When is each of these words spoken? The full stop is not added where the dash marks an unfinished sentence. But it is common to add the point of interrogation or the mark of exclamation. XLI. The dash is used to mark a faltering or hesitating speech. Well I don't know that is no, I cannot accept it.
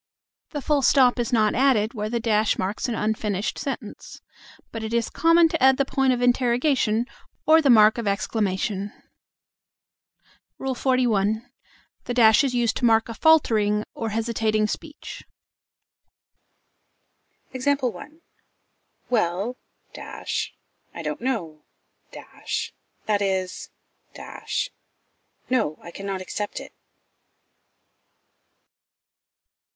The 0.49 0.63
full 0.63 0.81
stop 0.81 1.19
is 1.19 1.31
not 1.31 1.53
added 1.53 1.93
where 1.93 2.09
the 2.09 2.19
dash 2.19 2.57
marks 2.57 2.89
an 2.89 2.95
unfinished 2.95 3.59
sentence. 3.59 4.19
But 4.71 4.83
it 4.83 4.95
is 4.95 5.11
common 5.11 5.47
to 5.49 5.61
add 5.61 5.77
the 5.77 5.85
point 5.85 6.11
of 6.11 6.23
interrogation 6.23 7.05
or 7.45 7.61
the 7.61 7.69
mark 7.69 7.99
of 7.99 8.07
exclamation. 8.07 8.91
XLI. 10.59 11.43
The 12.05 12.15
dash 12.15 12.43
is 12.43 12.55
used 12.55 12.77
to 12.77 12.85
mark 12.85 13.09
a 13.09 13.13
faltering 13.13 13.83
or 13.93 14.09
hesitating 14.09 14.65
speech. 14.65 15.23
Well 17.53 18.17
I 19.93 20.25
don't 21.03 21.21
know 21.21 21.65
that 23.05 23.21
is 23.21 23.69
no, 25.51 25.77
I 25.79 25.91
cannot 25.91 26.21
accept 26.21 26.59
it. 26.59 26.73